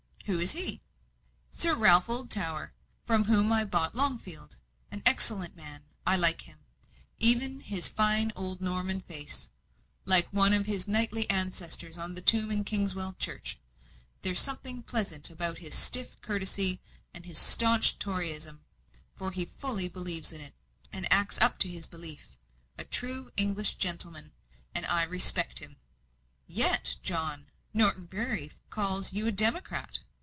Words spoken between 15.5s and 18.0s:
his stiff courtesy and his staunch